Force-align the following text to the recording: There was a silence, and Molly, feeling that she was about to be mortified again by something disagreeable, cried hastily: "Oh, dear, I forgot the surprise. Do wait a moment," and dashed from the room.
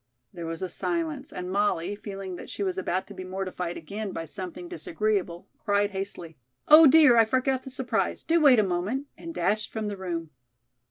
There 0.33 0.47
was 0.47 0.63
a 0.63 0.67
silence, 0.67 1.31
and 1.31 1.51
Molly, 1.51 1.95
feeling 1.95 2.35
that 2.35 2.49
she 2.49 2.63
was 2.63 2.75
about 2.75 3.05
to 3.05 3.13
be 3.13 3.23
mortified 3.23 3.77
again 3.77 4.13
by 4.13 4.25
something 4.25 4.67
disagreeable, 4.67 5.47
cried 5.63 5.91
hastily: 5.91 6.37
"Oh, 6.67 6.87
dear, 6.87 7.17
I 7.17 7.25
forgot 7.25 7.61
the 7.61 7.69
surprise. 7.69 8.23
Do 8.23 8.41
wait 8.41 8.57
a 8.57 8.63
moment," 8.63 9.05
and 9.15 9.31
dashed 9.31 9.71
from 9.71 9.89
the 9.89 9.97
room. 9.97 10.31